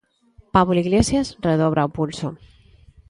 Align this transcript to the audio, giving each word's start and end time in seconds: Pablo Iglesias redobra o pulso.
Pablo 0.55 0.77
Iglesias 0.85 1.27
redobra 1.47 1.87
o 1.87 1.93
pulso. 1.97 2.27